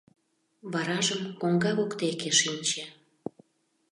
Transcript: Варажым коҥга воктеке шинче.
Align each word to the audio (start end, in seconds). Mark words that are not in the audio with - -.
Варажым 0.71 1.21
коҥга 1.41 1.71
воктеке 1.77 2.31
шинче. 2.39 2.83